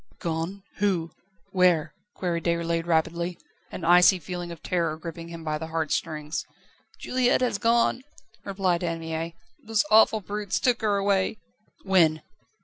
[0.19, 0.63] "Gone?
[0.77, 1.11] Who?
[1.51, 3.37] Where?" queried Déroulède rapidly,
[3.71, 6.43] an icy feeling of terror gripping him by the heart strings.
[6.97, 8.01] "Juliette has gone,"
[8.43, 11.37] replied Anne Mie; "those awful brutes took her away."
[11.83, 12.23] "When?"